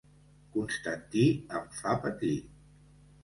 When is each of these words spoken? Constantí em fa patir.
Constantí 0.53 1.25
em 1.59 1.69
fa 1.81 1.93
patir. 2.07 2.33